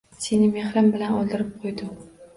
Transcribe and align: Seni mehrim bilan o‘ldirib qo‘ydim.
Seni 0.27 0.47
mehrim 0.55 0.89
bilan 0.95 1.13
o‘ldirib 1.19 1.53
qo‘ydim. 1.63 1.97